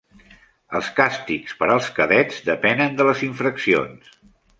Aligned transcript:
Els 0.77 0.87
càstigs 0.99 1.53
per 1.59 1.67
als 1.73 1.89
cadets 1.99 2.39
depenen 2.47 2.95
de 3.03 3.07
les 3.09 3.21
infraccions. 3.29 4.09